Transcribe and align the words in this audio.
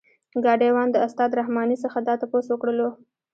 ګاډی 0.43 0.69
وان 0.73 0.87
د 0.91 0.97
استاد 1.07 1.29
رحماني 1.39 1.77
څخه 1.83 1.97
دا 2.07 2.13
تپوس 2.21 2.45
وکړلو. 2.49 2.89